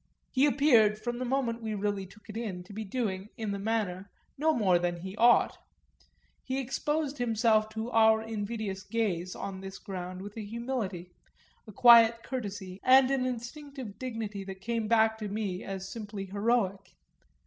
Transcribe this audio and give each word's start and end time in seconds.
He 0.31 0.47
appeared, 0.47 0.97
from 0.97 1.19
the 1.19 1.25
moment 1.25 1.61
we 1.61 1.75
really 1.75 2.07
took 2.07 2.27
it 2.27 2.35
in, 2.35 2.63
to 2.63 2.73
be 2.73 2.83
doing, 2.83 3.29
in 3.37 3.51
the 3.51 3.59
matter, 3.59 4.09
no 4.35 4.51
more 4.51 4.79
than 4.79 5.01
he 5.01 5.15
ought; 5.17 5.59
he 6.43 6.57
exposed 6.59 7.19
himself 7.19 7.69
to 7.69 7.91
our 7.91 8.19
invidious 8.19 8.81
gaze, 8.81 9.35
on 9.35 9.61
this 9.61 9.77
ground, 9.77 10.23
with 10.23 10.35
a 10.37 10.43
humility, 10.43 11.11
a 11.67 11.71
quiet 11.71 12.23
courtesy 12.23 12.79
and 12.81 13.11
an 13.11 13.27
instinctive 13.27 13.99
dignity 13.99 14.43
that 14.43 14.65
come 14.65 14.87
back 14.87 15.19
to 15.19 15.29
me 15.29 15.63
as 15.63 15.87
simply 15.91 16.25
heroic. 16.25 16.95